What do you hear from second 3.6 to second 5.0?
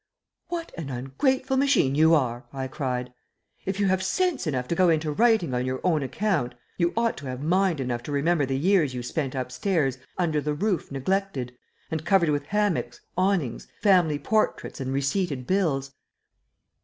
"If you have sense enough to go